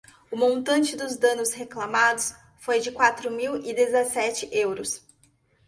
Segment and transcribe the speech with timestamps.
[0.31, 4.99] O montante dos danos reclamados foi de quatro mil e dezassete euros.